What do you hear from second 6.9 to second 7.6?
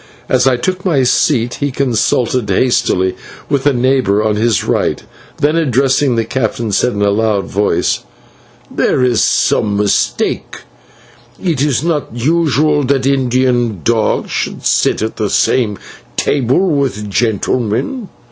in a loud